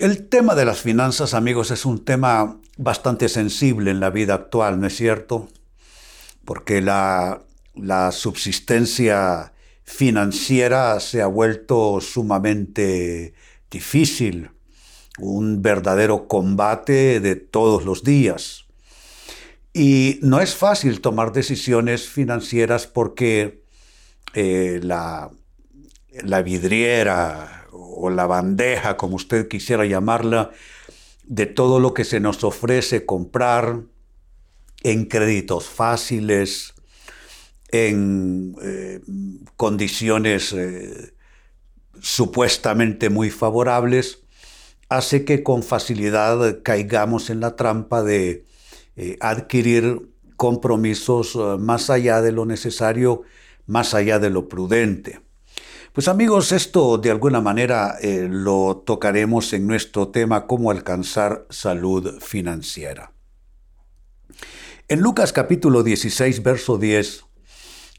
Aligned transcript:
El 0.00 0.28
tema 0.28 0.54
de 0.54 0.64
las 0.64 0.80
finanzas, 0.80 1.34
amigos, 1.34 1.70
es 1.70 1.84
un 1.84 2.02
tema 2.02 2.58
bastante 2.78 3.28
sensible 3.28 3.90
en 3.90 4.00
la 4.00 4.08
vida 4.08 4.32
actual, 4.32 4.80
¿no 4.80 4.86
es 4.86 4.96
cierto? 4.96 5.50
Porque 6.46 6.80
la, 6.80 7.42
subsistencia 8.10 9.52
financiera 9.84 10.98
se 11.00 11.20
ha 11.20 11.26
vuelto 11.26 12.00
sumamente 12.00 13.34
difícil 13.70 14.50
un 15.18 15.60
verdadero 15.60 16.28
combate 16.28 17.20
de 17.20 17.36
todos 17.36 17.84
los 17.84 18.02
días. 18.02 18.64
Y 19.74 20.18
no 20.22 20.40
es 20.40 20.54
fácil 20.54 21.02
tomar 21.02 21.32
decisiones 21.32 22.08
financieras 22.08 22.86
porque 22.86 23.64
eh, 24.32 24.80
la 24.82 25.30
vidriera 26.42 27.59
o 27.72 28.10
la 28.10 28.26
bandeja, 28.26 28.96
como 28.96 29.16
usted 29.16 29.48
quisiera 29.48 29.86
llamarla, 29.86 30.50
de 31.24 31.46
todo 31.46 31.78
lo 31.78 31.94
que 31.94 32.04
se 32.04 32.20
nos 32.20 32.42
ofrece 32.42 33.06
comprar 33.06 33.82
en 34.82 35.04
créditos 35.04 35.68
fáciles, 35.68 36.74
en 37.68 38.56
eh, 38.62 39.00
condiciones 39.56 40.52
eh, 40.52 41.14
supuestamente 42.00 43.10
muy 43.10 43.30
favorables, 43.30 44.22
hace 44.88 45.24
que 45.24 45.42
con 45.42 45.62
facilidad 45.62 46.62
caigamos 46.62 47.30
en 47.30 47.40
la 47.40 47.54
trampa 47.54 48.02
de 48.02 48.44
eh, 48.96 49.16
adquirir 49.20 50.10
compromisos 50.36 51.36
más 51.60 51.90
allá 51.90 52.22
de 52.22 52.32
lo 52.32 52.46
necesario, 52.46 53.22
más 53.66 53.94
allá 53.94 54.18
de 54.18 54.30
lo 54.30 54.48
prudente. 54.48 55.20
Pues 55.92 56.08
amigos, 56.08 56.52
esto 56.52 56.98
de 56.98 57.10
alguna 57.10 57.40
manera 57.40 57.96
eh, 58.00 58.28
lo 58.30 58.82
tocaremos 58.86 59.52
en 59.52 59.66
nuestro 59.66 60.08
tema 60.08 60.46
cómo 60.46 60.70
alcanzar 60.70 61.46
salud 61.50 62.20
financiera. 62.20 63.12
En 64.88 65.00
Lucas 65.00 65.32
capítulo 65.32 65.82
16, 65.82 66.42
verso 66.42 66.78
10, 66.78 67.24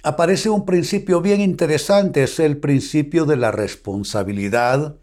aparece 0.04 0.50
un 0.50 0.66
principio 0.66 1.22
bien 1.22 1.42
interesante, 1.42 2.24
es 2.24 2.40
el 2.40 2.58
principio 2.58 3.26
de 3.26 3.38
la 3.38 3.52
responsabilidad 3.52 4.98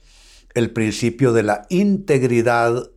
el 0.58 0.72
principio 0.72 1.32
de 1.32 1.42
la 1.42 1.66
integridad, 1.68 2.90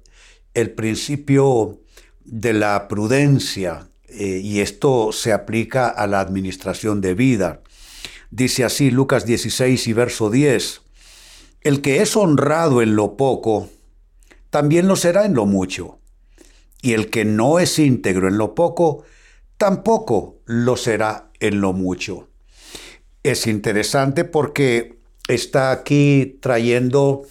el 0.54 0.72
principio 0.72 1.80
de 2.26 2.54
la 2.54 2.88
prudencia, 2.88 3.90
eh, 4.08 4.42
y 4.44 4.60
esto 4.60 5.12
se 5.12 5.32
aplica 5.32 5.88
a 5.88 6.08
la 6.08 6.20
administración 6.20 7.02
de 7.02 7.14
vida. 7.14 7.62
Dice 8.32 8.64
así 8.64 8.92
Lucas 8.92 9.26
16 9.26 9.88
y 9.88 9.94
verso 9.94 10.30
10, 10.30 10.82
El 11.62 11.82
que 11.82 12.02
es 12.02 12.16
honrado 12.16 12.82
en 12.82 12.96
lo 12.96 13.18
poco, 13.18 13.70
también 14.50 14.88
lo 14.88 14.96
será 14.96 15.26
en 15.26 15.34
lo 15.34 15.46
mucho, 15.46 16.00
y 16.82 16.94
el 16.94 17.10
que 17.10 17.26
no 17.26 17.60
es 17.60 17.78
íntegro 17.78 18.30
en 18.30 18.38
lo 18.38 18.56
poco, 18.56 19.04
tampoco 19.58 20.40
lo 20.46 20.78
será 20.78 21.30
en 21.42 21.60
lo 21.60 21.74
mucho. 21.74 22.30
Es 23.22 23.48
interesante 23.48 24.24
porque 24.24 24.98
está 25.28 25.72
aquí 25.72 26.38
trayendo 26.42 27.24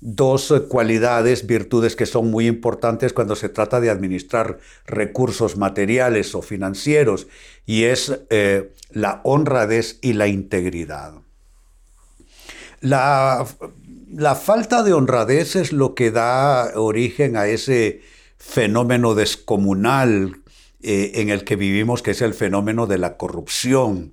dos 0.00 0.54
cualidades, 0.68 1.46
virtudes 1.46 1.96
que 1.96 2.06
son 2.06 2.30
muy 2.30 2.46
importantes 2.46 3.12
cuando 3.12 3.34
se 3.36 3.48
trata 3.48 3.80
de 3.80 3.90
administrar 3.90 4.58
recursos 4.86 5.56
materiales 5.56 6.34
o 6.34 6.42
financieros, 6.42 7.26
y 7.66 7.84
es 7.84 8.20
eh, 8.30 8.72
la 8.90 9.20
honradez 9.24 9.98
y 10.00 10.12
la 10.12 10.28
integridad. 10.28 11.14
La, 12.80 13.44
falta 14.40 14.82
de 14.84 14.92
honradez 14.92 15.56
es 15.56 15.72
lo 15.72 15.94
que 15.94 16.12
da 16.12 16.72
origen 16.76 17.36
a 17.36 17.46
ese 17.46 18.02
fenómeno 18.36 19.16
descomunal 19.16 20.42
eh, 20.80 21.12
en 21.14 21.30
el 21.30 21.42
que 21.42 21.56
vivimos, 21.56 22.02
que 22.02 22.12
es 22.12 22.22
el 22.22 22.34
fenómeno 22.34 22.86
de 22.86 22.98
la 22.98 23.16
corrupción 23.16 24.12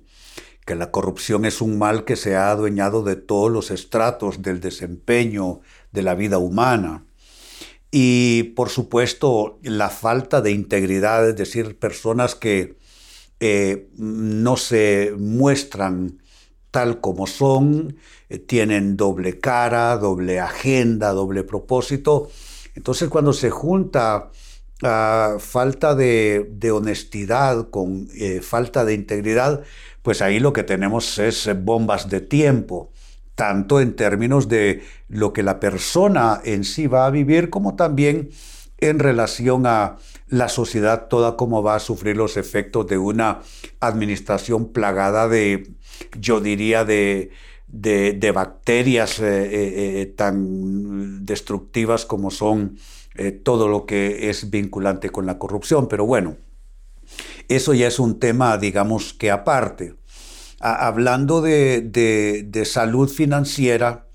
que 0.66 0.74
la 0.74 0.90
corrupción 0.90 1.44
es 1.44 1.60
un 1.60 1.78
mal 1.78 2.04
que 2.04 2.16
se 2.16 2.34
ha 2.34 2.50
adueñado 2.50 3.04
de 3.04 3.14
todos 3.14 3.52
los 3.52 3.70
estratos 3.70 4.42
del 4.42 4.60
desempeño 4.60 5.60
de 5.96 6.02
la 6.02 6.14
vida 6.14 6.36
humana. 6.36 7.06
Y 7.90 8.42
por 8.54 8.68
supuesto 8.68 9.58
la 9.62 9.88
falta 9.88 10.42
de 10.42 10.52
integridad, 10.52 11.26
es 11.26 11.36
decir, 11.36 11.78
personas 11.78 12.34
que 12.34 12.76
eh, 13.40 13.88
no 13.96 14.58
se 14.58 15.14
muestran 15.18 16.22
tal 16.70 17.00
como 17.00 17.26
son, 17.26 17.96
eh, 18.28 18.38
tienen 18.38 18.98
doble 18.98 19.40
cara, 19.40 19.96
doble 19.96 20.38
agenda, 20.38 21.12
doble 21.12 21.42
propósito. 21.44 22.28
Entonces 22.74 23.08
cuando 23.08 23.32
se 23.32 23.48
junta 23.48 24.30
ah, 24.82 25.36
falta 25.38 25.94
de, 25.94 26.70
honestidad 26.70 27.70
con 27.70 28.08
eh, 28.14 28.42
falta 28.42 28.84
de 28.84 28.92
integridad, 28.92 29.62
pues 30.02 30.20
ahí 30.20 30.40
lo 30.40 30.52
que 30.52 30.62
tenemos 30.62 31.18
es 31.18 31.48
bombas 31.64 32.10
de 32.10 32.20
tiempo 32.20 32.92
tanto 33.36 33.80
en 33.80 33.94
términos 33.94 34.48
de 34.48 34.82
lo 35.08 35.32
que 35.32 35.44
la 35.44 35.60
persona 35.60 36.40
en 36.44 36.64
sí 36.64 36.88
va 36.88 37.06
a 37.06 37.10
vivir, 37.10 37.50
como 37.50 37.76
también 37.76 38.30
en 38.78 38.98
relación 38.98 39.66
a 39.66 39.98
la 40.28 40.48
sociedad 40.48 41.06
toda 41.08 41.36
como 41.36 41.62
va 41.62 41.76
a 41.76 41.80
sufrir 41.80 42.16
los 42.16 42.36
efectos 42.36 42.86
de 42.88 42.98
una 42.98 43.40
administración 43.80 44.72
plagada 44.72 45.28
de, 45.28 45.70
yo 46.18 46.40
diría, 46.40 46.84
de, 46.84 47.30
bacterias 48.34 49.20
eh, 49.20 49.44
eh, 49.44 50.00
eh, 50.00 50.06
tan 50.06 51.24
destructivas 51.24 52.04
como 52.04 52.30
son 52.30 52.78
todo 53.44 53.68
lo 53.68 53.86
que 53.86 54.28
es 54.28 54.50
vinculante 54.50 55.08
con 55.08 55.24
la 55.24 55.38
corrupción. 55.38 55.88
Pero 55.88 56.04
bueno, 56.04 56.36
eso 57.48 57.72
ya 57.72 57.86
es 57.86 57.98
un 57.98 58.18
tema, 58.18 58.58
digamos 58.58 59.14
que 59.14 59.30
aparte 59.30 59.94
hablando 60.74 61.40
de, 61.42 62.62
salud 62.64 63.08
financiera, 63.08 64.06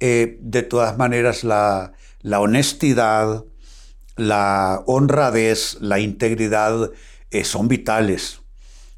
eh, 0.00 0.38
de 0.40 0.62
todas 0.62 0.98
maneras 0.98 1.44
la, 1.44 1.92
honestidad, 2.24 3.44
la 4.16 4.82
honradez, 4.86 5.78
la 5.80 6.00
integridad 6.00 6.90
eh, 7.30 7.44
son 7.44 7.68
vitales 7.68 8.40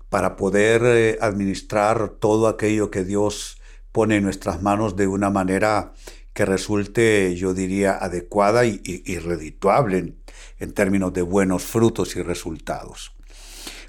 para 0.09 0.37
poder 0.37 0.83
eh, 0.85 1.19
administrar 1.21 2.09
todo 2.09 2.49
aquello 2.49 2.91
que 2.91 3.05
Dios 3.05 3.59
pone 3.93 4.17
en 4.17 4.25
nuestras 4.25 4.63
manos 4.63 4.97
de 4.97 5.07
una 5.07 5.31
manera 5.31 5.93
que 6.33 6.45
resulte, 6.45 7.35
yo 7.35 7.55
diría, 7.55 7.97
adecuada 7.97 8.67
y, 8.67 9.19
redituable 9.19 10.17
en 10.59 10.73
términos 10.75 11.15
de 11.15 11.23
buenos 11.23 11.65
frutos 11.65 12.15
y 12.17 12.23
resultados. 12.23 13.13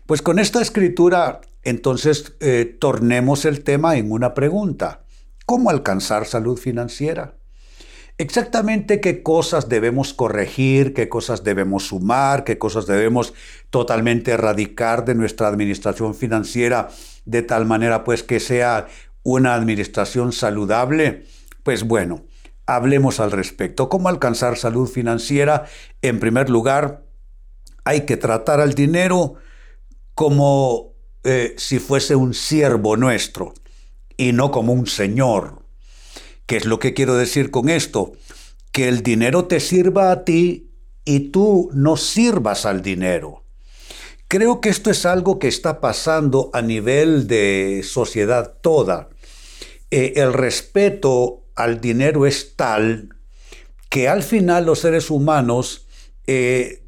Pues 0.06 0.22
con 0.22 0.40
esta 0.40 0.62
escritura 0.62 1.42
entonces, 1.68 2.34
eh, 2.40 2.78
tornemos 2.80 3.44
el 3.44 3.62
tema 3.62 3.98
en 3.98 4.10
una 4.10 4.34
pregunta. 4.34 5.04
¿Cómo 5.46 5.70
alcanzar 5.70 6.26
salud 6.26 6.58
financiera? 6.58 7.36
Exactamente 8.18 9.02
qué 9.02 9.22
cosas 9.22 9.68
debemos 9.68 10.14
corregir, 10.14 10.94
qué 10.94 11.10
cosas 11.10 11.44
debemos 11.44 11.88
sumar, 11.88 12.46
qué 12.46 12.58
cosas 12.58 12.88
debemos 12.88 13.34
totalmente 13.70 14.32
erradicar 14.32 15.04
de 15.04 15.16
nuestra 15.16 15.50
administración 15.50 16.16
financiera 16.16 16.88
de 17.26 17.42
tal 17.42 17.66
manera 17.66 18.06
pues 18.06 18.24
que 18.24 18.40
sea 18.40 18.88
una 19.24 19.54
administración 19.54 20.32
saludable. 20.32 21.26
Pues 21.64 21.84
bueno, 21.84 22.24
hablemos 22.66 23.20
al 23.20 23.34
respecto. 23.34 23.90
¿Cómo 23.90 24.08
alcanzar 24.08 24.56
salud 24.56 24.88
financiera? 24.88 25.66
En 26.02 26.22
primer 26.22 26.50
lugar, 26.50 27.04
hay 27.84 28.06
que 28.06 28.16
tratar 28.16 28.62
al 28.62 28.74
dinero 28.74 29.36
como 30.16 30.97
eh, 31.30 31.56
si 31.58 31.80
fuese 31.80 32.16
un 32.16 32.34
siervo 32.34 32.96
nuestro 32.96 33.54
y 34.16 34.32
no 34.32 34.50
como 34.50 34.72
un 34.72 34.88
señor. 34.88 35.62
¿Qué 36.46 36.56
es 36.56 36.66
lo 36.66 36.80
que 36.80 36.94
quiero 36.94 37.16
decir 37.18 37.52
con 37.52 37.68
esto? 37.68 38.14
Que 38.72 38.88
el 38.88 39.04
dinero 39.04 39.44
te 39.44 39.60
sirva 39.60 40.12
a 40.12 40.24
ti 40.24 40.72
y 41.04 41.32
tú 41.32 41.70
no 41.74 41.98
sirvas 41.98 42.66
al 42.66 42.82
dinero. 42.82 43.44
Creo 44.30 44.62
que 44.62 44.70
esto 44.70 44.90
es 44.90 45.06
algo 45.06 45.38
que 45.38 45.50
está 45.50 45.82
pasando 45.82 46.50
a 46.54 46.62
nivel 46.62 47.28
de 47.28 47.82
sociedad 47.84 48.56
toda. 48.62 49.10
Eh, 49.92 50.14
el 50.16 50.32
respeto 50.32 51.44
al 51.56 51.82
dinero 51.82 52.26
es 52.26 52.56
tal 52.56 53.10
que 53.90 54.08
al 54.08 54.24
final 54.24 54.66
los 54.66 54.80
seres 54.80 55.10
humanos, 55.10 55.88
eh, 56.26 56.84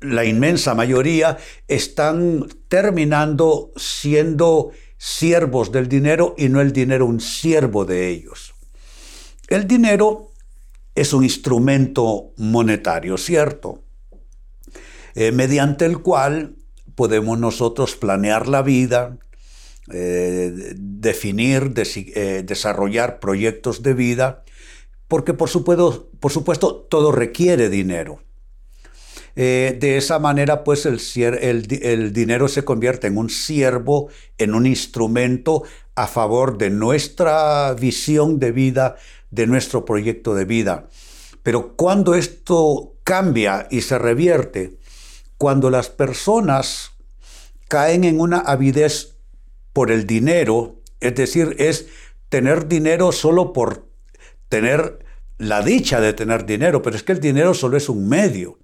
la 0.00 0.24
inmensa 0.24 0.74
mayoría, 0.74 1.38
están 1.68 2.46
terminando 2.68 3.72
siendo 3.76 4.72
siervos 4.96 5.72
del 5.72 5.88
dinero 5.88 6.34
y 6.36 6.48
no 6.48 6.60
el 6.60 6.72
dinero 6.72 7.06
un 7.06 7.20
siervo 7.20 7.84
de 7.84 8.08
ellos. 8.08 8.54
El 9.48 9.66
dinero 9.66 10.30
es 10.94 11.12
un 11.12 11.24
instrumento 11.24 12.32
monetario, 12.36 13.16
¿cierto? 13.16 13.82
Eh, 15.14 15.32
mediante 15.32 15.86
el 15.86 16.02
cual 16.02 16.56
podemos 16.94 17.38
nosotros 17.38 17.96
planear 17.96 18.48
la 18.48 18.62
vida, 18.62 19.18
eh, 19.92 20.74
definir, 20.76 21.72
eh, 21.76 22.42
desarrollar 22.44 23.18
proyectos 23.18 23.82
de 23.82 23.94
vida, 23.94 24.44
porque 25.08 25.34
por 25.34 25.48
supuesto, 25.48 26.10
por 26.20 26.30
supuesto 26.30 26.74
todo 26.88 27.10
requiere 27.10 27.68
dinero. 27.68 28.20
Eh, 29.36 29.76
de 29.80 29.96
esa 29.96 30.18
manera, 30.18 30.64
pues 30.64 30.86
el, 30.86 31.00
el, 31.40 32.12
dinero 32.12 32.48
se 32.48 32.64
convierte 32.64 33.06
en 33.06 33.16
un 33.16 33.30
siervo, 33.30 34.08
en 34.38 34.54
un 34.54 34.66
instrumento 34.66 35.62
a 35.94 36.06
favor 36.06 36.58
de 36.58 36.70
nuestra 36.70 37.74
visión 37.74 38.38
de 38.38 38.52
vida, 38.52 38.96
de 39.30 39.46
nuestro 39.46 39.84
proyecto 39.84 40.34
de 40.34 40.44
vida. 40.44 40.88
Pero 41.42 41.76
cuando 41.76 42.14
esto 42.14 42.94
cambia 43.04 43.66
y 43.70 43.80
se 43.82 43.98
revierte, 43.98 44.78
cuando 45.38 45.70
las 45.70 45.88
personas 45.88 46.92
caen 47.68 48.04
en 48.04 48.20
una 48.20 48.38
avidez 48.38 49.16
por 49.72 49.90
el 49.90 50.06
dinero, 50.06 50.80
es 51.00 51.14
decir, 51.14 51.56
es 51.58 51.86
tener 52.28 52.68
dinero 52.68 53.12
solo 53.12 53.52
por 53.52 53.88
tener 54.48 55.04
la 55.38 55.62
dicha 55.62 56.00
de 56.00 56.12
tener 56.12 56.44
dinero, 56.44 56.82
pero 56.82 56.96
es 56.96 57.02
que 57.02 57.12
el 57.12 57.20
dinero 57.20 57.54
solo 57.54 57.76
es 57.76 57.88
un 57.88 58.08
medio. 58.08 58.59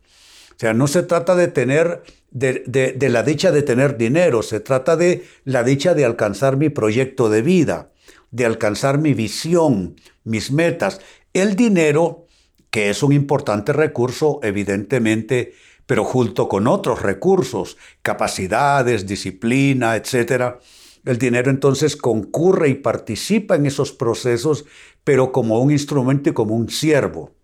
O 0.57 0.59
sea, 0.59 0.73
no 0.73 0.87
se 0.87 1.03
trata 1.03 1.37
de 1.37 1.49
tener, 1.49 2.03
de, 2.31 2.97
la 3.11 3.23
dicha 3.23 3.53
de 3.53 3.63
tener 3.63 3.99
dinero, 3.99 4.43
se 4.43 4.59
trata 4.59 4.97
de 4.97 5.27
la 5.45 5.63
dicha 5.63 5.93
de 5.93 6.07
alcanzar 6.07 6.57
mi 6.57 6.71
proyecto 6.71 7.29
de 7.29 7.43
vida, 7.43 7.91
de 8.31 8.47
alcanzar 8.47 8.97
mi 8.97 9.13
visión, 9.13 9.97
mis 10.25 10.51
metas. 10.51 11.03
El 11.35 11.57
dinero, 11.57 12.25
que 12.71 12.89
es 12.89 13.03
un 13.03 13.13
importante 13.13 13.75
recurso, 13.75 14.41
evidentemente, 14.43 15.53
pero 15.85 16.05
junto 16.05 16.49
con 16.49 16.67
otros 16.69 17.03
recursos, 17.03 17.77
capacidades, 18.01 19.07
disciplina, 19.07 19.95
etcétera, 19.95 20.59
el 21.05 21.19
dinero 21.19 21.51
entonces 21.51 21.97
concurre 21.97 22.71
y 22.71 22.75
participa 22.77 23.57
en 23.57 23.67
esos 23.67 23.93
procesos, 23.93 24.65
pero 25.05 25.33
como 25.33 25.61
un 25.61 25.71
instrumento 25.71 26.31
y 26.31 26.33
como 26.33 26.57
un 26.57 26.71
siervo. 26.71 27.36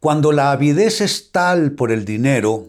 Cuando 0.00 0.32
la 0.32 0.50
avidez 0.52 1.00
es 1.00 1.30
tal 1.30 1.72
por 1.72 1.92
el 1.92 2.04
dinero, 2.04 2.66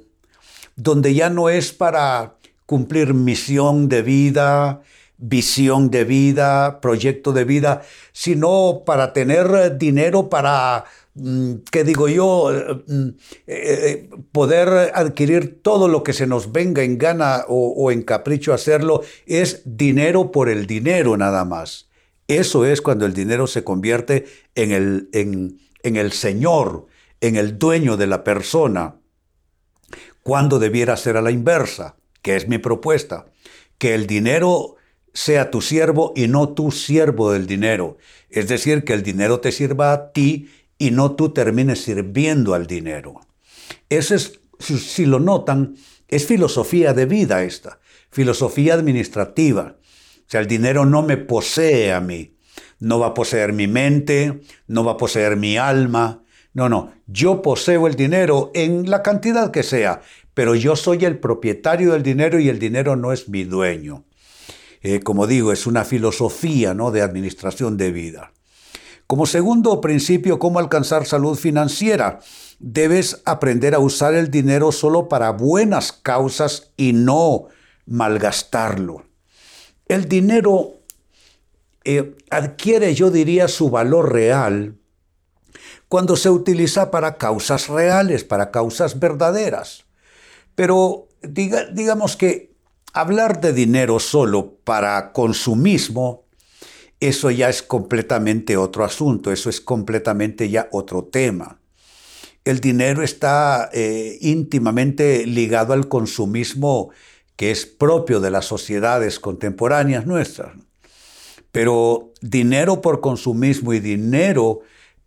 donde 0.75 1.13
ya 1.13 1.29
no 1.29 1.49
es 1.49 1.71
para 1.71 2.35
cumplir 2.65 3.13
misión 3.13 3.89
de 3.89 4.01
vida, 4.01 4.81
visión 5.17 5.89
de 5.89 6.03
vida, 6.03 6.79
proyecto 6.81 7.33
de 7.33 7.45
vida, 7.45 7.81
sino 8.11 8.83
para 8.85 9.13
tener 9.13 9.77
dinero 9.77 10.29
para 10.29 10.85
Mm, 11.13 11.55
¿qué 11.69 11.83
digo 11.83 12.07
yo? 12.07 12.49
Mm, 12.87 13.07
eh, 13.07 13.09
eh, 13.47 14.09
poder 14.31 14.91
adquirir 14.93 15.61
todo 15.61 15.87
lo 15.87 16.03
que 16.03 16.13
se 16.13 16.25
nos 16.25 16.51
venga 16.51 16.83
en 16.83 16.97
gana 16.97 17.43
o, 17.47 17.91
en 17.91 18.03
capricho 18.03 18.53
hacerlo 18.53 19.01
es 19.25 19.61
dinero 19.65 20.31
por 20.31 20.49
el 20.49 20.67
dinero 20.67 21.17
nada 21.17 21.43
más. 21.43 21.89
Eso 22.27 22.65
es 22.65 22.81
cuando 22.81 23.05
el 23.05 23.13
dinero 23.13 23.45
se 23.47 23.63
convierte 23.63 24.25
en 24.55 24.71
el, 24.71 25.09
en 25.11 25.95
el 25.97 26.11
Señor, 26.13 26.87
en 27.21 27.35
el 27.35 27.57
dueño 27.57 27.97
de 27.97 28.07
la 28.07 28.23
persona. 28.23 28.95
Cuando 30.23 30.59
debiera 30.59 30.97
ser 30.97 31.17
a 31.17 31.21
la 31.21 31.31
inversa, 31.31 31.95
que 32.21 32.35
es 32.35 32.47
mi 32.47 32.57
propuesta, 32.57 33.25
que 33.77 33.95
el 33.95 34.05
dinero 34.05 34.75
sea 35.13 35.51
tu 35.51 35.61
siervo 35.61 36.13
y 36.15 36.27
no 36.27 36.49
tu 36.49 36.71
siervo 36.71 37.31
del 37.31 37.47
dinero. 37.47 37.97
Es 38.29 38.47
decir, 38.47 38.83
que 38.83 38.93
el 38.93 39.03
dinero 39.03 39.39
te 39.39 39.51
sirva 39.51 39.93
a 39.93 40.11
ti 40.11 40.49
y 40.77 40.91
no 40.91 41.15
tú 41.15 41.29
termines 41.29 41.83
sirviendo 41.83 42.53
al 42.53 42.67
dinero. 42.67 43.21
Eso 43.89 44.15
es, 44.15 44.39
si 44.59 45.05
lo 45.05 45.19
notan, 45.19 45.75
es 46.07 46.25
filosofía 46.25 46.93
de 46.93 47.05
vida 47.05 47.43
esta, 47.43 47.79
filosofía 48.09 48.73
administrativa. 48.75 49.77
O 49.77 50.23
sea, 50.31 50.41
el 50.41 50.47
dinero 50.47 50.85
no 50.85 51.01
me 51.01 51.17
posee 51.17 51.91
a 51.91 51.99
mí, 51.99 52.35
no 52.79 52.99
va 52.99 53.07
a 53.07 53.13
poseer 53.13 53.53
mi 53.53 53.67
mente, 53.67 54.41
no 54.67 54.83
va 54.83 54.93
a 54.93 54.97
poseer 54.97 55.35
mi 55.35 55.57
alma. 55.57 56.23
No, 56.53 56.67
no, 56.67 56.93
yo 57.07 57.41
poseo 57.41 57.87
el 57.87 57.95
dinero 57.95 58.51
en 58.53 58.89
la 58.89 59.01
cantidad 59.03 59.51
que 59.51 59.63
sea, 59.63 60.01
pero 60.33 60.53
yo 60.55 60.75
soy 60.75 61.05
el 61.05 61.19
propietario 61.19 61.93
del 61.93 62.03
dinero 62.03 62.39
y 62.39 62.49
el 62.49 62.59
dinero 62.59 62.95
no 62.95 63.13
es 63.13 63.29
mi 63.29 63.45
dueño. 63.45 64.03
Eh, 64.81 64.99
como 64.99 65.27
digo, 65.27 65.51
es 65.51 65.67
una 65.67 65.85
filosofía 65.85 66.73
¿no? 66.73 66.91
de 66.91 67.01
administración 67.01 67.77
de 67.77 67.91
vida. 67.91 68.33
Como 69.07 69.25
segundo 69.25 69.81
principio, 69.81 70.39
cómo 70.39 70.59
alcanzar 70.59 71.05
salud 71.05 71.37
financiera. 71.37 72.19
Debes 72.59 73.21
aprender 73.25 73.75
a 73.75 73.79
usar 73.79 74.13
el 74.13 74.31
dinero 74.31 74.71
solo 74.71 75.07
para 75.07 75.31
buenas 75.31 75.91
causas 75.91 76.71
y 76.77 76.93
no 76.93 77.47
malgastarlo. 77.85 79.03
El 79.87 80.07
dinero 80.07 80.75
eh, 81.83 82.15
adquiere, 82.29 82.95
yo 82.95 83.11
diría, 83.11 83.47
su 83.47 83.69
valor 83.69 84.13
real 84.13 84.75
cuando 85.87 86.15
se 86.15 86.29
utiliza 86.29 86.91
para 86.91 87.17
causas 87.17 87.67
reales, 87.67 88.23
para 88.23 88.51
causas 88.51 88.99
verdaderas. 88.99 89.85
Pero 90.55 91.07
digamos 91.21 92.15
que 92.17 92.53
hablar 92.93 93.41
de 93.41 93.53
dinero 93.53 93.99
solo 93.99 94.55
para 94.63 95.11
consumismo 95.13 96.25
eso 97.01 97.31
ya 97.31 97.49
es 97.49 97.63
completamente 97.63 98.55
otro 98.55 98.85
asunto, 98.85 99.31
eso 99.31 99.49
es 99.49 99.59
completamente 99.59 100.49
ya 100.49 100.69
otro 100.71 101.03
tema. 101.03 101.59
El 102.45 102.59
dinero 102.59 103.03
está 103.03 103.69
eh, 103.73 104.17
íntimamente 104.21 105.25
ligado 105.25 105.73
al 105.73 105.89
consumismo 105.89 106.91
que 107.35 107.49
es 107.49 107.65
propio 107.65 108.19
de 108.19 108.29
las 108.29 108.45
sociedades 108.45 109.19
contemporáneas 109.19 110.05
nuestras. 110.05 110.55
Pero 111.51 112.13
dinero 112.21 112.81
por 112.81 113.01
consumismo 113.01 113.73
y 113.73 113.79
dinero 113.79 114.61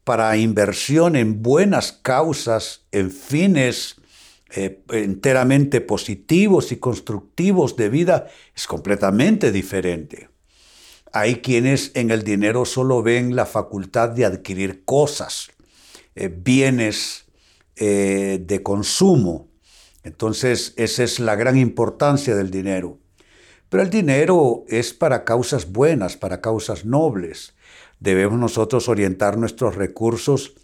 para 0.05 0.37
inversión 0.37 1.17
en 1.17 1.43
buenas 1.43 1.93
causas, 1.93 2.87
en 2.93 3.11
fines 3.11 3.97
eh, 4.55 4.83
enteramente 4.90 5.81
positivos 5.81 6.71
y 6.71 6.76
constructivos 6.76 7.76
de 7.76 7.88
vida, 7.88 8.28
es 8.55 8.67
completamente 8.67 9.50
diferente. 9.50 10.28
Hay 11.12 11.37
quienes 11.37 11.90
en 11.95 12.11
el 12.11 12.23
dinero 12.23 12.64
solo 12.64 13.02
ven 13.02 13.35
la 13.35 13.47
facultad 13.47 14.11
de 14.11 14.26
adquirir 14.26 14.85
cosas, 14.85 15.50
eh, 16.14 16.28
bienes 16.28 17.25
eh, 17.76 18.38
de 18.45 18.62
consumo. 18.62 19.49
Entonces, 20.02 20.75
esa 20.76 21.02
es 21.02 21.19
la 21.19 21.35
gran 21.35 21.57
importancia 21.57 22.37
del 22.37 22.50
dinero. 22.50 22.99
Pero 23.71 23.83
el 23.83 23.90
dinero 23.90 24.64
es 24.69 24.93
para 24.93 25.25
causas 25.25 25.73
buenas, 25.73 26.17
para 26.17 26.40
causas 26.40 26.85
nobles. 26.85 27.55
Debemos 28.01 28.39
nosotros 28.39 28.89
orientar 28.89 29.39
nuestros 29.39 29.77
recursos 29.77 30.55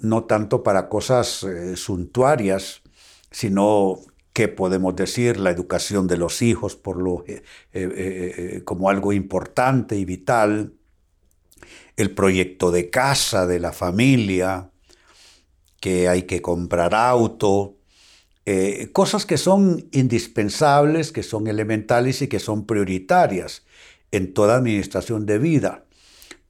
no 0.00 0.24
tanto 0.24 0.62
para 0.62 0.88
cosas 0.88 1.42
eh, 1.42 1.76
suntuarias, 1.76 2.82
sino 3.30 4.00
¿Qué 4.32 4.46
podemos 4.46 4.94
decir? 4.94 5.40
La 5.40 5.50
educación 5.50 6.06
de 6.06 6.16
los 6.16 6.40
hijos 6.40 6.76
por 6.76 7.02
lo, 7.02 7.24
eh, 7.26 7.42
eh, 7.72 8.62
como 8.64 8.88
algo 8.88 9.12
importante 9.12 9.96
y 9.96 10.04
vital, 10.04 10.72
el 11.96 12.14
proyecto 12.14 12.70
de 12.70 12.90
casa 12.90 13.48
de 13.48 13.58
la 13.58 13.72
familia, 13.72 14.70
que 15.80 16.08
hay 16.08 16.22
que 16.22 16.40
comprar 16.40 16.94
auto, 16.94 17.76
cosas 18.92 19.26
que 19.26 19.36
son 19.36 19.88
indispensables, 19.90 21.10
que 21.10 21.24
son 21.24 21.48
elementales 21.48 22.22
y 22.22 22.28
que 22.28 22.38
son 22.38 22.66
prioritarias 22.66 23.64
en 24.12 24.32
toda 24.32 24.56
administración 24.56 25.26
de 25.26 25.38
vida. 25.38 25.86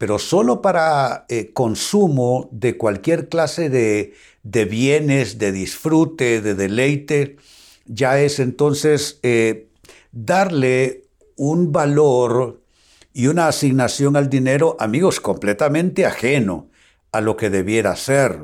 Pero 0.00 0.18
solo 0.18 0.62
para 0.62 1.26
consumo 1.52 2.48
de 2.52 2.78
cualquier 2.78 3.28
clase 3.28 3.68
de, 3.68 4.64
bienes, 4.64 5.36
de 5.36 5.52
disfrute, 5.52 6.40
de 6.40 6.54
deleite, 6.54 7.36
ya 7.84 8.18
es 8.18 8.38
entonces 8.38 9.20
eh, 9.22 9.68
darle 10.10 11.02
un 11.36 11.70
valor 11.70 12.62
y 13.12 13.26
una 13.26 13.48
asignación 13.48 14.16
al 14.16 14.30
dinero, 14.30 14.74
amigos, 14.80 15.20
completamente 15.20 16.06
ajeno 16.06 16.70
a 17.12 17.20
lo 17.20 17.36
que 17.36 17.50
debiera 17.50 17.94
ser. 17.94 18.38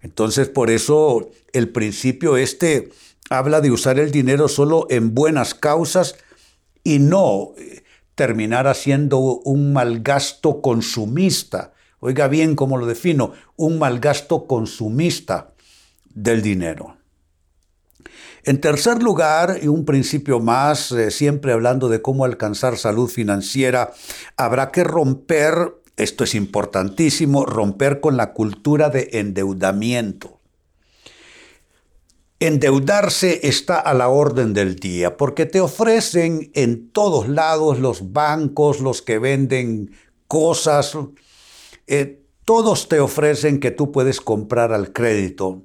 Entonces, 0.00 0.48
por 0.48 0.70
eso 0.70 1.28
el 1.52 1.68
principio 1.68 2.38
este 2.38 2.88
habla 3.28 3.60
de 3.60 3.70
usar 3.70 3.98
el 3.98 4.10
dinero 4.10 4.48
solo 4.48 4.86
en 4.88 5.14
buenas 5.14 5.52
causas 5.52 6.16
y 6.84 7.00
no 7.00 7.52
terminar 8.20 8.66
haciendo 8.66 9.18
un 9.18 9.72
mal 9.72 10.00
gasto 10.00 10.60
consumista 10.60 11.72
Oiga 12.00 12.28
bien 12.28 12.56
cómo 12.56 12.78
lo 12.78 12.86
defino, 12.86 13.32
un 13.56 13.78
malgasto 13.78 14.46
consumista 14.46 15.52
del 16.14 16.40
dinero. 16.40 16.96
En 18.42 18.58
tercer 18.58 19.02
lugar, 19.02 19.58
y 19.62 19.68
un 19.68 19.84
principio 19.84 20.40
más, 20.40 20.92
eh, 20.92 21.10
siempre 21.10 21.52
hablando 21.52 21.90
de 21.90 22.00
cómo 22.00 22.24
alcanzar 22.24 22.78
salud 22.78 23.08
financiera, 23.08 23.92
habrá 24.38 24.70
que 24.70 24.82
romper, 24.82 25.74
esto 25.98 26.24
es 26.24 26.34
importantísimo, 26.34 27.44
romper 27.44 28.00
con 28.00 28.16
la 28.16 28.32
cultura 28.32 28.88
de 28.88 29.10
endeudamiento. 29.12 30.39
Endeudarse 32.42 33.46
está 33.46 33.78
a 33.78 33.92
la 33.92 34.08
orden 34.08 34.54
del 34.54 34.76
día 34.76 35.18
porque 35.18 35.44
te 35.44 35.60
ofrecen 35.60 36.50
en 36.54 36.90
todos 36.90 37.28
lados 37.28 37.78
los 37.80 38.14
bancos, 38.14 38.80
los 38.80 39.02
que 39.02 39.18
venden 39.18 39.90
cosas, 40.26 40.96
eh, 41.86 42.22
todos 42.46 42.88
te 42.88 42.98
ofrecen 42.98 43.60
que 43.60 43.70
tú 43.70 43.92
puedes 43.92 44.22
comprar 44.22 44.72
al 44.72 44.94
crédito. 44.94 45.64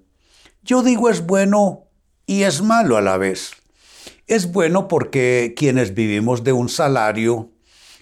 Yo 0.64 0.84
digo 0.84 1.10
es 1.10 1.26
bueno 1.26 1.86
y 2.26 2.44
es 2.44 2.62
malo 2.62 2.98
a 2.98 3.02
la 3.02 3.18
vez. 3.18 3.54
Es 4.28 4.52
bueno 4.52 4.90
porque 4.90 5.54
quienes 5.56 5.94
vivimos 5.94 6.44
de 6.44 6.52
un 6.52 6.68
salario, 6.68 7.54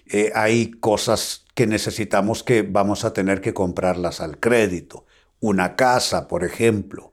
eh, 0.08 0.32
hay 0.34 0.72
cosas 0.72 1.46
que 1.54 1.68
necesitamos 1.68 2.42
que 2.42 2.64
vamos 2.64 3.06
a 3.06 3.14
tener 3.14 3.40
que 3.40 3.54
comprarlas 3.54 4.20
al 4.20 4.40
crédito. 4.40 5.06
Una 5.40 5.76
casa, 5.76 6.28
por 6.28 6.44
ejemplo 6.44 7.13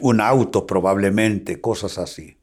un 0.00 0.20
auto 0.20 0.66
probablemente, 0.66 1.60
cosas 1.60 1.98
así. 1.98 2.38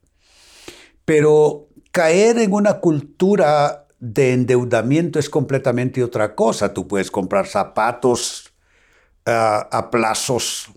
Pero 1.06 1.70
caer 1.92 2.40
en 2.40 2.54
una 2.54 2.80
cultura 2.80 3.88
de 4.00 4.34
endeudamiento 4.34 5.18
es 5.18 5.30
completamente 5.30 6.04
otra 6.04 6.36
cosa. 6.36 6.74
Tú 6.74 6.88
puedes 6.88 7.10
comprar 7.10 7.48
zapatos 7.48 8.54
ah, 9.26 9.68
a 9.72 9.90
plazos, 9.90 10.72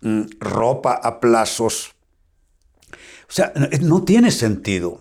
mm, 0.00 0.22
ropa 0.40 0.94
a 0.94 1.20
plazos. 1.20 1.94
O 3.28 3.32
sea, 3.32 3.52
no 3.82 4.04
tiene 4.04 4.30
sentido. 4.30 5.00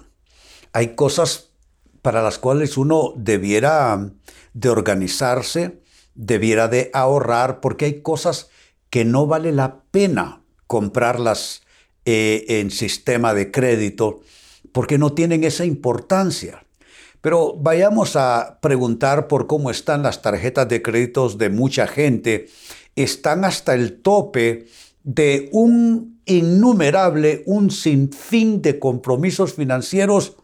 Hay 0.73 0.95
cosas 0.95 1.51
para 2.01 2.21
las 2.21 2.39
cuales 2.39 2.77
uno 2.77 3.13
debiera 3.15 4.11
de 4.53 4.69
organizarse, 4.69 5.81
debiera 6.13 6.67
de 6.67 6.91
ahorrar, 6.93 7.61
porque 7.61 7.85
hay 7.85 8.01
cosas 8.01 8.49
que 8.89 9.05
no 9.05 9.27
vale 9.27 9.51
la 9.53 9.81
pena 9.91 10.41
comprarlas 10.67 11.63
eh, 12.05 12.45
en 12.47 12.71
sistema 12.71 13.33
de 13.33 13.51
crédito 13.51 14.21
porque 14.71 14.97
no 14.97 15.13
tienen 15.13 15.43
esa 15.43 15.65
importancia. 15.65 16.63
Pero 17.21 17.55
vayamos 17.55 18.15
a 18.15 18.59
preguntar 18.61 19.27
por 19.27 19.47
cómo 19.47 19.71
están 19.71 20.03
las 20.03 20.21
tarjetas 20.21 20.69
de 20.69 20.81
créditos 20.81 21.37
de 21.37 21.49
mucha 21.49 21.87
gente. 21.87 22.47
Están 22.95 23.43
hasta 23.43 23.73
el 23.73 24.01
tope 24.01 24.67
de 25.03 25.49
un 25.51 26.21
innumerable, 26.25 27.43
un 27.45 27.71
sinfín 27.71 28.61
de 28.61 28.79
compromisos 28.79 29.53
financieros 29.53 30.35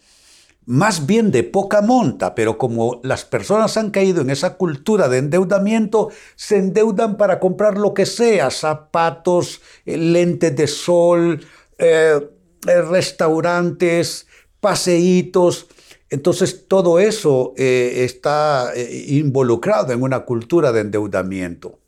más 0.66 1.06
bien 1.06 1.32
de 1.32 1.44
poca 1.44 1.82
monta, 1.82 2.36
pero 2.36 2.58
como 2.58 3.02
las 3.04 3.26
personas 3.26 3.76
han 3.78 3.92
caído 3.92 4.22
en 4.22 4.30
esa 4.30 4.56
cultura 4.56 5.10
de 5.10 5.18
endeudamiento, 5.18 6.10
se 6.36 6.58
endeudan 6.58 7.18
para 7.18 7.40
comprar 7.40 7.78
lo 7.78 7.94
que 7.94 8.06
sea, 8.06 8.50
zapatos, 8.50 9.62
eh, 9.86 9.98
lentes 9.98 10.56
de 10.56 10.68
sol, 10.68 11.46
eh, 11.78 12.30
eh, 12.68 12.82
restaurantes, 12.82 14.28
paseitos. 14.60 15.68
Entonces 16.10 16.68
todo 16.68 17.00
eso 17.00 17.54
está 17.58 18.72
involucrado 19.08 19.94
en 19.94 20.04
una 20.04 20.20
cultura 20.20 20.72
de 20.72 20.82
endeudamiento. 20.82 21.80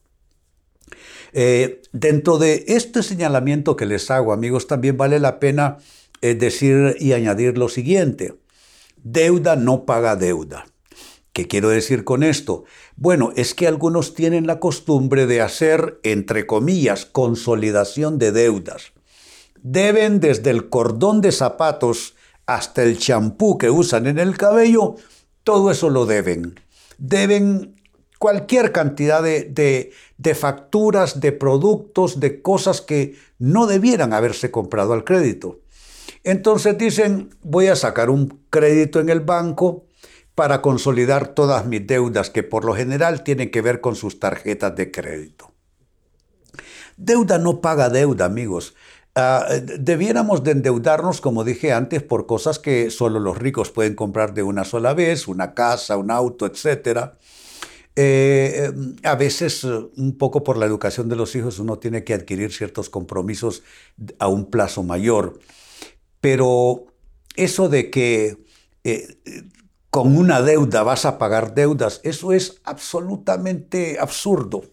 dentro 1.92 2.38
de 2.40 2.64
este 2.68 3.04
señalamiento 3.04 3.76
que 3.76 3.86
les 3.86 4.10
hago, 4.10 4.34
amigos, 4.34 4.66
también 4.66 4.98
vale 4.98 5.20
la 5.20 5.40
pena 5.40 5.78
decir 6.22 6.96
y 7.00 7.14
añadir 7.14 7.58
lo 7.58 7.70
siguiente. 7.70 8.34
Deuda 9.06 9.56
no 9.56 9.86
paga 9.86 10.16
deuda. 10.16 10.66
¿Qué 11.32 11.48
quiero 11.48 11.70
decir 11.70 12.04
con 12.04 12.24
esto? 12.24 12.64
Bueno, 12.96 13.32
es 13.36 13.54
que 13.54 13.68
algunos 13.68 14.16
tienen 14.16 14.48
la 14.48 14.60
costumbre 14.60 15.28
de 15.28 15.42
hacer, 15.42 16.00
entre 16.02 16.48
comillas, 16.48 17.06
consolidación 17.06 18.18
de 18.18 18.32
deudas. 18.32 18.94
Deben 19.62 20.20
desde 20.20 20.50
el 20.50 20.70
cordón 20.70 21.22
de 21.22 21.32
zapatos 21.32 22.16
hasta 22.48 22.82
el 22.82 22.98
champú 22.98 23.60
que 23.60 23.70
usan 23.70 24.08
en 24.08 24.18
el 24.18 24.38
cabello, 24.40 24.96
todo 25.44 25.70
eso 25.70 25.92
lo 25.92 26.08
deben. 26.08 26.60
Deben 26.98 27.76
cualquier 28.18 28.72
cantidad 28.72 29.22
de, 29.22 29.92
de, 30.18 30.36
facturas, 30.36 31.20
de 31.20 31.32
productos, 31.32 32.20
de 32.20 32.42
cosas 32.42 32.82
que 32.82 33.14
no 33.38 33.68
debieran 33.68 34.14
haberse 34.14 34.50
comprado 34.50 34.94
al 34.94 35.04
crédito. 35.04 35.60
Entonces 36.26 36.76
dicen, 36.76 37.30
voy 37.44 37.68
a 37.68 37.76
sacar 37.76 38.10
un 38.10 38.42
crédito 38.50 39.00
en 39.00 39.10
el 39.10 39.20
banco 39.20 39.86
para 40.34 40.62
consolidar 40.62 41.30
todas 41.30 41.68
mis 41.68 41.86
deudas, 41.86 42.32
que 42.32 42.42
por 42.42 42.66
lo 42.66 42.74
general 42.74 43.24
tienen 43.24 43.52
que 43.52 43.62
ver 43.62 43.80
con 43.80 43.96
sus 43.96 44.20
tarjetas 44.20 44.76
de 44.76 44.90
crédito. 44.90 45.52
Deuda 46.98 47.38
no 47.38 47.62
paga 47.62 47.90
deuda, 47.90 48.26
amigos. 48.26 48.74
Ah, 49.14 49.48
debiéramos 49.78 50.44
de 50.44 50.52
endeudarnos, 50.52 51.22
como 51.22 51.44
dije 51.44 51.72
antes, 51.72 52.02
por 52.02 52.26
cosas 52.26 52.58
que 52.58 52.90
solo 52.90 53.20
los 53.20 53.38
ricos 53.38 53.70
pueden 53.70 53.94
comprar 53.94 54.34
de 54.34 54.42
una 54.42 54.64
sola 54.64 54.96
vez, 54.96 55.28
una 55.28 55.54
casa, 55.54 55.96
un 55.96 56.10
auto, 56.10 56.48
etc. 56.48 57.12
Eh, 57.96 58.72
a 59.04 59.16
veces, 59.16 59.64
un 59.64 60.18
poco 60.18 60.44
por 60.44 60.58
la 60.58 60.66
educación 60.66 61.08
de 61.08 61.18
los 61.18 61.36
hijos, 61.36 61.60
uno 61.60 61.78
tiene 61.78 62.04
que 62.04 62.16
adquirir 62.16 62.52
ciertos 62.52 62.90
compromisos 62.90 63.62
a 64.18 64.28
un 64.28 64.50
plazo 64.50 64.82
mayor. 64.82 65.40
Pero 66.26 66.88
eso 67.36 67.70
de 67.70 67.92
que 67.92 68.40
eh, 68.84 69.16
con 69.92 70.18
una 70.18 70.42
deuda 70.42 70.82
vas 70.82 71.06
a 71.06 71.20
pagar 71.20 71.54
deudas, 71.54 72.02
eso 72.04 72.34
es 72.34 72.62
absolutamente 72.64 73.98
absurdo 74.00 74.64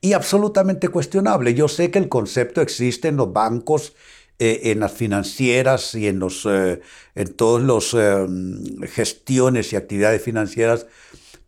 y 0.00 0.14
absolutamente 0.14 0.88
cuestionable. 0.88 1.54
Yo 1.54 1.68
sé 1.68 1.92
que 1.92 2.00
el 2.00 2.08
concepto 2.08 2.60
existe 2.60 3.06
en 3.06 3.16
los 3.16 3.32
bancos, 3.32 3.94
eh, 4.40 4.72
en 4.72 4.80
las 4.80 4.90
financieras 4.90 5.94
y 5.94 6.08
en, 6.08 6.18
los, 6.18 6.44
eh, 6.50 6.80
en 7.14 7.32
todas 7.34 7.62
las 7.62 8.90
gestiones 8.90 9.72
y 9.72 9.76
actividades 9.76 10.20
financieras, 10.20 10.86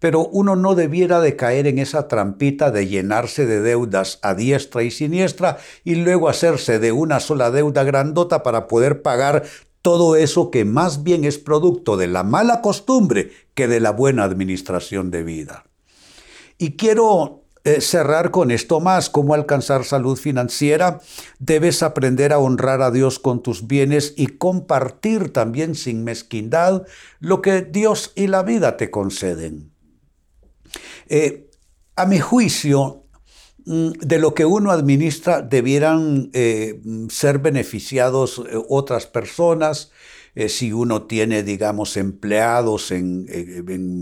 pero 0.01 0.27
uno 0.27 0.57
no 0.57 0.75
debiera 0.75 1.21
de 1.21 1.37
caer 1.37 1.69
en 1.69 1.79
esa 1.79 2.09
trampita 2.09 2.73
de 2.73 2.89
llenarse 2.89 3.47
de 3.47 3.61
deudas 3.61 4.19
a 4.23 4.35
diestra 4.35 4.83
y 4.83 4.91
siniestra 4.91 5.59
y 5.85 5.95
luego 5.95 6.29
hacerse 6.29 6.81
de 6.81 6.91
una 6.91 7.21
sola 7.21 7.53
deuda 7.53 7.85
grandota 7.85 8.43
para 8.43 8.67
poder 8.67 9.03
pagar 9.03 9.45
todo 9.83 10.17
eso 10.17 10.51
que 10.51 10.65
más 10.65 11.05
bien 11.05 11.25
es 11.25 11.39
producto 11.39 11.97
de 11.97 12.09
la 12.09 12.25
mala 12.25 12.61
costumbre 12.61 13.31
que 13.55 13.69
de 13.69 13.81
la 13.81 13.93
buena 13.93 14.25
administración 14.25 15.11
de 15.11 15.23
vida. 15.23 15.65
Y 16.59 16.73
quiero 16.73 17.45
eh, 17.63 17.83
cerrar 17.83 18.31
con 18.31 18.51
esto 18.51 18.81
más, 18.81 19.11
cómo 19.11 19.35
alcanzar 19.35 19.85
salud 19.85 20.17
financiera. 20.17 21.01
Debes 21.39 21.83
aprender 21.83 22.33
a 22.33 22.39
honrar 22.39 22.81
a 22.81 22.91
Dios 22.91 23.19
con 23.19 23.43
tus 23.43 23.67
bienes 23.67 24.15
y 24.17 24.27
compartir 24.29 25.33
también 25.33 25.75
sin 25.75 26.05
mezquindad 26.05 26.87
lo 27.19 27.43
que 27.43 27.63
Dios 27.63 28.13
y 28.15 28.29
la 28.29 28.43
vida 28.43 28.79
te 28.79 28.91
conceden. 28.91 29.70
Eh, 31.09 31.51
a 31.97 32.07
mi 32.07 32.19
juicio, 32.19 33.05
mm, 33.67 33.91
de 34.01 34.19
lo 34.19 34.35
que 34.35 34.45
uno 34.45 34.71
administra 34.71 35.43
debieran 35.43 36.31
eh, 36.33 36.81
ser 37.09 37.39
beneficiados 37.39 38.39
eh, 38.39 38.59
otras 38.69 39.07
personas. 39.07 39.91
si 40.49 40.73
uno 40.73 41.03
tiene, 41.03 41.43
digamos, 41.43 41.97
empleados 41.97 42.93
en, 42.93 43.27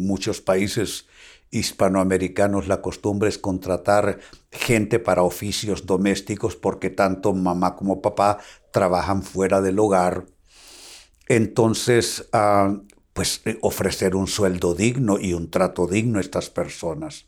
muchos 0.07 0.43
países 0.43 1.07
hispanoamericanos, 1.51 2.69
la 2.69 2.83
costumbre 2.83 3.31
es 3.31 3.39
contratar 3.39 4.21
gente 4.53 4.99
para 4.99 5.23
oficios 5.23 5.87
domésticos 5.87 6.55
porque 6.55 6.91
tanto 6.91 7.33
mamá 7.33 7.77
como 7.77 8.03
papá 8.03 8.39
trabajan 8.73 9.23
fuera 9.23 9.63
del 9.63 9.79
hogar. 9.79 10.27
Entonces, 11.29 12.29
ah, 12.33 12.75
pues 13.19 13.41
eh, 13.47 13.59
ofrecer 13.63 14.15
un 14.15 14.29
sueldo 14.29 14.77
digno 14.77 15.19
y 15.19 15.33
un 15.33 15.51
trato 15.51 15.89
digno 15.89 16.19
a 16.19 16.21
estas 16.21 16.51
personas. 16.51 17.27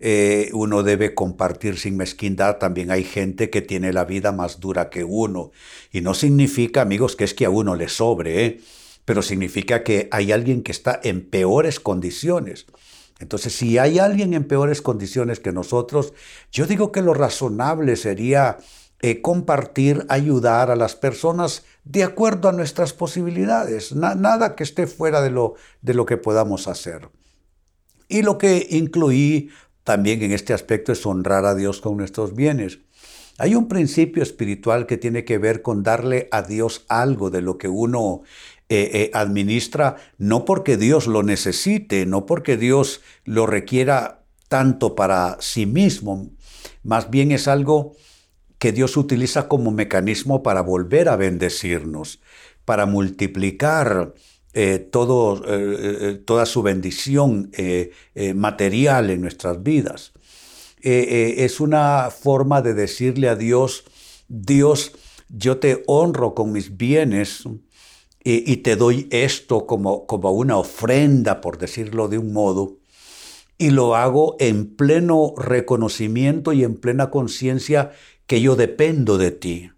Eh, 0.00 0.50
uno 0.52 0.82
debe 0.82 1.14
compartir 1.14 1.78
sin 1.78 1.96
mezquindad. 1.96 2.56
También 2.56 2.90
hay 2.90 3.04
gente 3.04 3.48
que 3.48 3.62
tiene 3.62 3.92
la 3.92 4.04
vida 4.04 4.32
más 4.32 4.58
dura 4.58 4.90
que 4.90 5.04
uno. 5.04 5.52
Y 5.92 6.00
no 6.00 6.12
significa, 6.12 6.82
amigos, 6.82 7.14
que 7.14 7.22
es 7.22 7.34
que 7.34 7.44
a 7.44 7.50
uno 7.50 7.76
le 7.76 7.88
sobre, 7.88 8.46
¿eh? 8.46 8.60
pero 9.04 9.22
significa 9.22 9.84
que 9.84 10.08
hay 10.10 10.32
alguien 10.32 10.64
que 10.64 10.72
está 10.72 10.98
en 11.04 11.24
peores 11.24 11.78
condiciones. 11.78 12.66
Entonces, 13.20 13.52
si 13.52 13.78
hay 13.78 14.00
alguien 14.00 14.34
en 14.34 14.42
peores 14.42 14.82
condiciones 14.82 15.38
que 15.38 15.52
nosotros, 15.52 16.14
yo 16.50 16.66
digo 16.66 16.90
que 16.90 17.00
lo 17.00 17.14
razonable 17.14 17.94
sería 17.94 18.58
eh, 19.02 19.20
compartir, 19.20 20.06
ayudar 20.08 20.70
a 20.70 20.76
las 20.76 20.94
personas 20.94 21.64
de 21.84 22.02
acuerdo 22.02 22.48
a 22.48 22.52
nuestras 22.52 22.92
posibilidades, 22.92 23.94
nada 23.94 24.56
que 24.56 24.64
esté 24.64 24.86
fuera 24.86 25.20
de 25.20 25.30
lo, 25.30 25.54
de 25.82 25.94
lo 25.94 26.06
que 26.06 26.16
podamos 26.16 26.66
hacer. 26.66 27.10
Y 28.08 28.22
lo 28.22 28.38
que 28.38 28.66
incluí 28.70 29.50
también 29.84 30.22
en 30.22 30.32
este 30.32 30.52
aspecto 30.52 30.92
es 30.92 31.04
honrar 31.06 31.44
a 31.44 31.54
Dios 31.54 31.80
con 31.80 31.96
nuestros 31.96 32.34
bienes. 32.34 32.80
Hay 33.38 33.54
un 33.54 33.68
principio 33.68 34.22
espiritual 34.22 34.86
que 34.86 34.96
tiene 34.96 35.24
que 35.24 35.38
ver 35.38 35.60
con 35.60 35.82
darle 35.82 36.28
a 36.32 36.42
Dios 36.42 36.86
algo 36.88 37.30
de 37.30 37.42
lo 37.42 37.58
que 37.58 37.68
uno 37.68 38.22
eh, 38.68 38.90
eh, 38.94 39.10
administra, 39.12 39.96
no 40.18 40.44
porque 40.44 40.76
Dios 40.76 41.06
lo 41.06 41.22
necesite, 41.22 42.06
no 42.06 42.24
porque 42.24 42.56
Dios 42.56 43.02
lo 43.24 43.46
requiera 43.46 44.24
tanto 44.48 44.94
para 44.94 45.36
sí 45.40 45.66
mismo, 45.66 46.30
más 46.82 47.10
bien 47.10 47.30
es 47.30 47.46
algo 47.46 47.94
que 48.58 48.72
Dios 48.72 48.96
utiliza 48.96 49.48
como 49.48 49.70
mecanismo 49.70 50.42
para 50.42 50.60
volver 50.62 51.08
a 51.08 51.16
bendecirnos, 51.16 52.20
para 52.64 52.86
multiplicar 52.86 54.14
eh, 54.54 54.78
todo, 54.78 55.42
toda 56.24 56.46
su 56.46 56.62
bendición 56.62 57.50
material 58.34 59.10
en 59.10 59.20
nuestras 59.20 59.62
vidas. 59.62 60.12
es 60.80 61.60
una 61.60 62.10
forma 62.10 62.62
de 62.62 62.72
decirle 62.72 63.28
a 63.28 63.36
Dios, 63.36 63.84
Dios, 64.28 64.92
yo 65.28 65.58
te 65.58 65.82
honro 65.86 66.34
con 66.34 66.52
mis 66.52 66.76
bienes, 66.76 67.44
y, 68.28 68.56
te 68.56 68.74
doy 68.74 69.06
esto 69.12 69.66
como, 69.66 70.04
como 70.06 70.32
una 70.32 70.56
ofrenda, 70.56 71.40
por 71.40 71.58
decirlo 71.58 72.08
de 72.08 72.18
un 72.18 72.32
modo, 72.32 72.78
y 73.56 73.70
lo 73.70 73.94
hago 73.94 74.34
en 74.40 74.74
pleno 74.74 75.32
reconocimiento 75.36 76.52
y 76.52 76.64
en 76.64 76.74
plena 76.74 77.10
conciencia 77.10 77.92
que 78.26 78.40
yo 78.40 78.56
dependo 78.56 79.18
de 79.18 79.30
ti, 79.30 79.70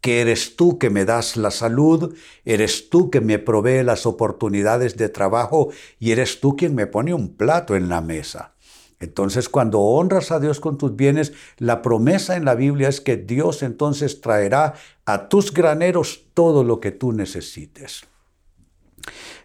que 0.00 0.20
eres 0.20 0.56
tú 0.56 0.78
que 0.78 0.90
me 0.90 1.04
das 1.04 1.36
la 1.36 1.50
salud, 1.50 2.14
eres 2.44 2.88
tú 2.88 3.10
que 3.10 3.20
me 3.20 3.38
provee 3.38 3.82
las 3.82 4.06
oportunidades 4.06 4.96
de 4.96 5.08
trabajo 5.08 5.70
y 5.98 6.12
eres 6.12 6.40
tú 6.40 6.56
quien 6.56 6.74
me 6.74 6.86
pone 6.86 7.12
un 7.12 7.36
plato 7.36 7.76
en 7.76 7.88
la 7.88 8.00
mesa. 8.00 8.54
Entonces, 8.98 9.48
cuando 9.48 9.80
honras 9.80 10.30
a 10.30 10.40
Dios 10.40 10.60
con 10.60 10.76
tus 10.76 10.94
bienes, 10.94 11.32
la 11.56 11.80
promesa 11.80 12.36
en 12.36 12.44
la 12.44 12.54
Biblia 12.54 12.88
es 12.88 13.00
que 13.00 13.16
Dios 13.16 13.62
entonces 13.62 14.20
traerá 14.20 14.74
a 15.06 15.28
tus 15.28 15.52
graneros 15.52 16.24
todo 16.34 16.64
lo 16.64 16.80
que 16.80 16.90
tú 16.90 17.12
necesites. 17.12 18.02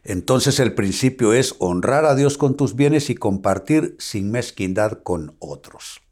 Entonces 0.03 0.59
el 0.59 0.75
principio 0.75 1.33
es 1.33 1.55
honrar 1.59 2.05
a 2.05 2.15
Dios 2.15 2.37
con 2.37 2.55
tus 2.55 2.75
bienes 2.75 3.09
y 3.09 3.15
compartir 3.15 3.95
sin 3.97 4.29
mezquindad 4.29 4.99
con 5.03 5.35
otros. 5.39 6.04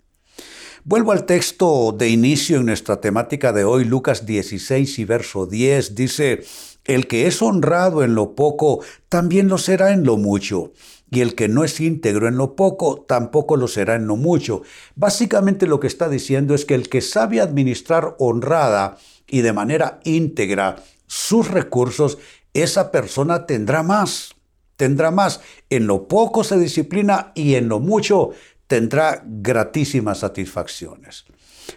Vuelvo 0.85 1.13
al 1.13 1.25
texto 1.25 1.95
de 1.97 2.09
inicio 2.09 2.57
en 2.57 2.65
nuestra 2.65 2.99
temática 2.99 3.53
de 3.53 3.63
hoy, 3.63 3.85
Lucas 3.85 4.25
16 4.25 4.99
y 4.99 5.05
verso 5.05 5.45
10, 5.45 5.95
dice, 5.95 6.43
el 6.83 7.07
que 7.07 7.25
es 7.25 7.41
honrado 7.41 8.03
en 8.03 8.15
lo 8.15 8.35
poco, 8.35 8.81
también 9.07 9.47
lo 9.47 9.57
será 9.57 9.93
en 9.93 10.03
lo 10.03 10.17
mucho 10.17 10.73
y 11.09 11.21
el 11.21 11.35
que 11.35 11.47
no 11.47 11.63
es 11.63 11.79
íntegro 11.79 12.27
en 12.27 12.35
lo 12.35 12.57
poco, 12.57 13.05
tampoco 13.07 13.55
lo 13.55 13.69
será 13.69 13.95
en 13.95 14.07
lo 14.07 14.17
mucho. 14.17 14.63
Básicamente 14.95 15.67
lo 15.67 15.79
que 15.79 15.87
está 15.87 16.09
diciendo 16.09 16.53
es 16.53 16.65
que 16.65 16.75
el 16.75 16.89
que 16.89 16.99
sabe 16.99 17.39
administrar 17.39 18.17
honrada 18.19 18.97
y 19.25 19.39
de 19.39 19.53
manera 19.53 20.01
íntegra 20.03 20.83
sus 21.07 21.49
recursos, 21.49 22.17
esa 22.53 22.91
persona 22.91 23.45
tendrá 23.45 23.83
más, 23.83 24.35
tendrá 24.75 25.11
más. 25.11 25.39
En 25.69 25.87
lo 25.87 26.09
poco 26.09 26.43
se 26.43 26.59
disciplina 26.59 27.31
y 27.35 27.55
en 27.55 27.69
lo 27.69 27.79
mucho 27.79 28.31
tendrá 28.73 29.21
gratísimas 29.23 30.21
satisfacciones. 30.21 31.25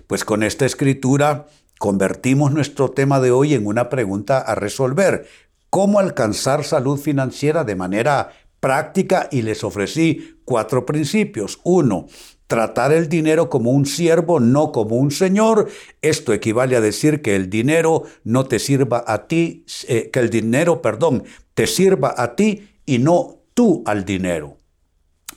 Pues 0.06 0.24
con 0.24 0.42
esta 0.42 0.64
escritura 0.64 1.46
convertimos 1.78 2.52
nuestro 2.52 2.90
tema 2.90 3.20
de 3.20 3.30
hoy 3.32 3.52
en 3.52 3.66
una 3.66 3.90
pregunta 3.90 4.38
a 4.38 4.54
resolver. 4.54 5.26
¿Cómo 5.68 5.98
alcanzar 5.98 6.64
salud 6.64 6.98
financiera 6.98 7.64
de 7.64 7.76
manera 7.76 8.30
práctica 8.60 9.28
y 9.30 9.42
les 9.42 9.62
ofrecí 9.62 10.38
cuatro 10.46 10.86
principios. 10.86 11.60
Uno, 11.64 12.06
tratar 12.46 12.94
el 12.94 13.10
dinero 13.10 13.50
como 13.50 13.72
un 13.72 13.84
siervo, 13.84 14.40
no 14.40 14.72
como 14.72 14.96
un 14.96 15.10
señor. 15.10 15.68
Esto 16.00 16.32
equivale 16.32 16.76
a 16.76 16.80
decir 16.80 17.20
que 17.20 17.36
el 17.36 17.50
dinero 17.50 18.04
no 18.24 18.46
te 18.46 18.58
sirva 18.58 19.04
a 19.06 19.26
ti, 19.26 19.66
eh, 19.86 20.08
que 20.10 20.20
el 20.20 20.30
dinero, 20.30 20.80
perdón, 20.80 21.24
te 21.52 21.66
sirva 21.66 22.14
a 22.16 22.36
ti 22.36 22.70
y 22.86 23.00
no 23.00 23.42
tú 23.52 23.82
al 23.84 24.06
dinero. 24.06 24.55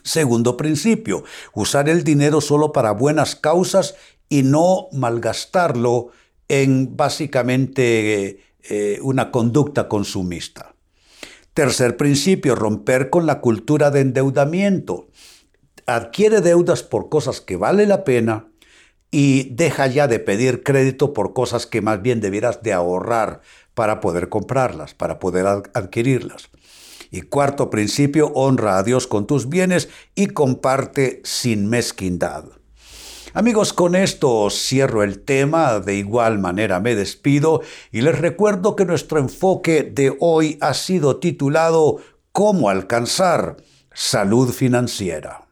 Segundo 0.04 0.58
principio, 0.58 1.24
usar 1.54 1.90
el 1.90 2.04
dinero 2.04 2.42
solo 2.42 2.72
para 2.72 2.92
buenas 2.92 3.36
causas 3.36 3.96
y 4.30 4.44
no 4.44 4.88
malgastarlo 4.92 6.10
en 6.48 6.96
básicamente 6.96 8.44
eh, 8.64 9.00
una 9.02 9.32
conducta 9.32 9.88
consumista. 9.88 10.76
Tercer 11.54 11.98
principio, 11.98 12.56
romper 12.56 13.10
con 13.10 13.26
la 13.26 13.42
cultura 13.42 13.92
de 13.92 14.02
endeudamiento. 14.02 15.08
Adquiere 15.86 16.42
deudas 16.42 16.84
por 16.84 17.10
cosas 17.10 17.42
que 17.42 17.56
vale 17.56 17.86
la 17.86 18.04
pena 18.04 18.48
y 19.12 19.50
deja 19.56 19.88
ya 19.88 20.08
de 20.08 20.20
pedir 20.20 20.64
crédito 20.64 21.14
por 21.14 21.34
cosas 21.34 21.66
que 21.66 21.82
más 21.82 22.02
bien 22.02 22.22
debieras 22.22 22.62
de 22.62 22.74
ahorrar 22.74 23.42
para 23.74 24.00
poder 24.00 24.30
comprarlas, 24.30 24.94
para 24.94 25.20
poder 25.20 25.48
adquirirlas. 25.48 26.50
Y 27.12 27.22
cuarto 27.22 27.70
principio, 27.70 28.32
honra 28.36 28.78
a 28.78 28.84
Dios 28.84 29.08
con 29.08 29.26
tus 29.26 29.50
bienes 29.50 29.90
y 30.16 30.28
comparte 30.28 31.22
sin 31.24 31.68
mezquindad. 31.68 32.46
Amigos, 33.34 33.74
con 33.74 33.96
esto 33.96 34.50
cierro 34.50 35.04
el 35.04 35.20
tema, 35.20 35.80
de 35.80 35.96
igual 35.96 36.40
manera 36.40 36.80
me 36.80 36.96
despido 36.96 37.62
y 37.92 38.02
les 38.02 38.18
recuerdo 38.18 38.76
que 38.76 38.86
nuestro 38.86 39.20
enfoque 39.20 39.84
de 39.84 40.16
hoy 40.20 40.58
ha 40.62 40.74
sido 40.74 41.18
titulado 41.18 41.98
¿Cómo 42.32 42.70
alcanzar 42.70 43.58
salud 43.94 44.52
financiera? 44.52 45.48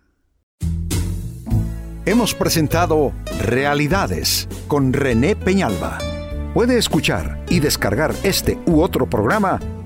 Hemos 2.06 2.34
presentado 2.34 3.12
Realidades 3.42 4.48
con 4.68 4.94
René 4.94 5.36
Peñalba. 5.36 6.00
Puede 6.54 6.78
escuchar 6.78 7.44
y 7.50 7.60
descargar 7.60 8.16
este 8.24 8.58
u 8.66 8.82
otro 8.82 9.08
programa 9.08 9.60